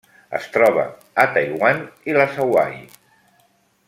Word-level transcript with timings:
Es 0.37 0.45
troba 0.55 0.85
a 1.23 1.27
Taiwan 1.35 1.83
i 2.13 2.17
les 2.19 2.41
Hawaii. 2.45 2.81